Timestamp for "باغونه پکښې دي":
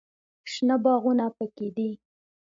0.83-1.89